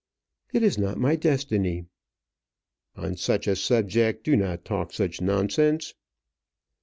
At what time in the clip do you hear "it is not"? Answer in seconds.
0.51-0.97